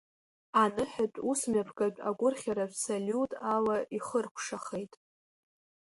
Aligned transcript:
Аныҳәатә 0.63 1.19
усмҩаԥгатә 1.29 2.01
агәырӷьаратә 2.09 2.77
салиут 2.83 3.31
ала 3.53 3.77
ихыркәшахеит. 3.97 4.93